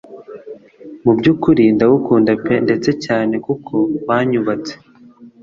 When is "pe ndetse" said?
2.43-2.89